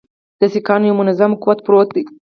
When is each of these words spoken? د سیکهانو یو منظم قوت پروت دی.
د 0.39 0.41
سیکهانو 0.53 0.87
یو 0.89 0.97
منظم 1.01 1.31
قوت 1.43 1.59
پروت 1.65 1.89
دی. 1.95 2.03